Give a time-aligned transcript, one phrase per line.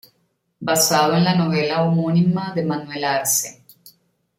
[0.59, 3.63] Basado en la novela homónima de Manuel Arce.